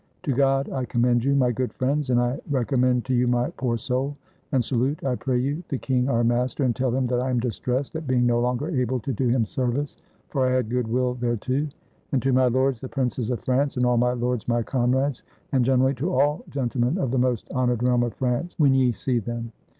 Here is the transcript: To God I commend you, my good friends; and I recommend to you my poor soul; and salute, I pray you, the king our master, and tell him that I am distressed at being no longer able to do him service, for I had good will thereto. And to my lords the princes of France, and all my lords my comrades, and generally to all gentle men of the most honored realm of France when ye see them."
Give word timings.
To 0.23 0.33
God 0.33 0.67
I 0.71 0.83
commend 0.85 1.23
you, 1.23 1.35
my 1.35 1.51
good 1.51 1.71
friends; 1.75 2.09
and 2.09 2.19
I 2.19 2.39
recommend 2.49 3.05
to 3.05 3.13
you 3.13 3.27
my 3.27 3.51
poor 3.51 3.77
soul; 3.77 4.17
and 4.51 4.65
salute, 4.65 5.03
I 5.05 5.13
pray 5.15 5.37
you, 5.37 5.61
the 5.69 5.77
king 5.77 6.09
our 6.09 6.23
master, 6.23 6.63
and 6.63 6.75
tell 6.75 6.89
him 6.89 7.05
that 7.05 7.19
I 7.19 7.29
am 7.29 7.39
distressed 7.39 7.95
at 7.95 8.07
being 8.07 8.25
no 8.25 8.39
longer 8.39 8.67
able 8.69 8.99
to 8.99 9.13
do 9.13 9.27
him 9.27 9.45
service, 9.45 9.97
for 10.29 10.47
I 10.47 10.53
had 10.55 10.71
good 10.71 10.87
will 10.87 11.13
thereto. 11.13 11.67
And 12.13 12.21
to 12.23 12.33
my 12.33 12.47
lords 12.47 12.81
the 12.81 12.89
princes 12.89 13.29
of 13.29 13.41
France, 13.41 13.77
and 13.77 13.85
all 13.85 13.97
my 13.97 14.13
lords 14.13 14.47
my 14.47 14.63
comrades, 14.63 15.21
and 15.51 15.63
generally 15.63 15.93
to 15.93 16.11
all 16.11 16.43
gentle 16.49 16.81
men 16.81 16.97
of 16.97 17.11
the 17.11 17.19
most 17.19 17.47
honored 17.53 17.83
realm 17.83 18.01
of 18.01 18.15
France 18.15 18.55
when 18.57 18.73
ye 18.73 18.91
see 18.93 19.19
them." 19.19 19.51